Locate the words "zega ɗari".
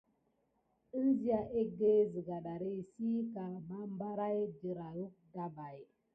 2.13-2.71